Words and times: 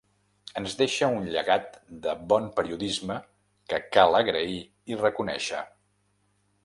Ens 0.59 0.75
deixa 0.77 1.09
un 1.17 1.27
llegat 1.35 1.77
de 2.07 2.15
bon 2.33 2.47
periodisme 2.61 3.19
que 3.75 3.81
cal 3.99 4.19
agrair 4.23 4.59
i 4.95 4.99
reconèixer. 5.03 5.61